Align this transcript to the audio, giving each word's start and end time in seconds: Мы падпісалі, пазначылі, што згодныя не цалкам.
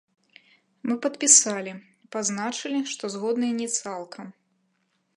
Мы 0.89 0.95
падпісалі, 1.03 1.71
пазначылі, 2.17 2.79
што 2.95 3.03
згодныя 3.15 3.53
не 3.63 3.67
цалкам. 3.79 4.27